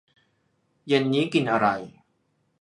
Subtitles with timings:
[0.87, 1.67] เย็นนี้กินอะไร